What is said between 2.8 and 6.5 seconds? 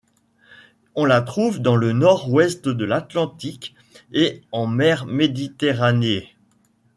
l'Atlantique et en mer Méditerranée.